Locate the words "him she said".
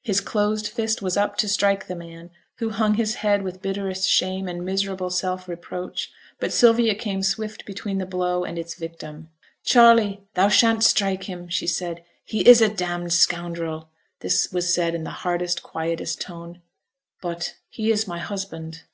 11.24-12.02